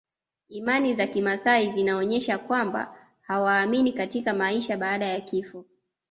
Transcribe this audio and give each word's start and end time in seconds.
Imani 0.49 0.95
za 0.95 1.07
kimaasai 1.07 1.71
zinaonyesha 1.71 2.37
kwamba 2.37 2.95
hawaamini 3.21 3.93
katika 3.93 4.33
maisha 4.33 4.77
baada 4.77 5.05
ya 5.07 5.21
kifo 5.21 5.65